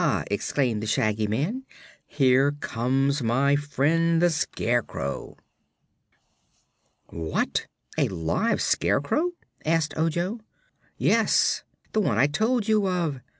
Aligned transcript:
exclaimed 0.31 0.81
the 0.81 0.87
Shaggy 0.87 1.27
Man; 1.27 1.63
"here 2.07 2.53
comes 2.53 3.21
my 3.21 3.55
friend 3.55 4.19
the 4.19 4.31
Scarecrow." 4.31 5.37
"What, 7.11 7.67
a 7.99 8.07
live 8.07 8.63
Scarecrow?" 8.63 9.33
asked 9.63 9.95
Ojo. 9.95 10.39
"Yes; 10.97 11.63
the 11.93 12.01
one 12.01 12.17
I 12.17 12.25
told 12.25 12.67
you 12.67 12.87
of. 12.87 13.19